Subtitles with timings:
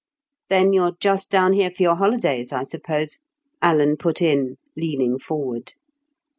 [0.49, 3.19] "Then you're just down here for your holidays, I suppose?"
[3.61, 5.75] Alan put in, leaning forward.